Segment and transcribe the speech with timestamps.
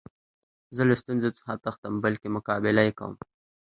[0.75, 3.13] زه له ستونزو څخه تښتم؛ بلکي مقابله ئې کوم.